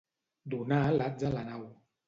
Donar 0.53 0.81
lats 0.95 1.29
a 1.31 1.33
la 1.37 1.47
nau. 1.53 1.65